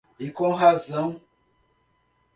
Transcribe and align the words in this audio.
E 0.17 0.31
com 0.31 0.51
razão 0.51 1.21